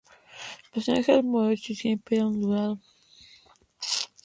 El 0.65 0.71
personaje 0.73 1.15
es 1.19 1.23
morocho, 1.23 1.73
y 1.73 1.75
tiene 1.75 1.93
el 1.97 1.99
pelo 2.01 2.25
ondulado. 2.29 2.79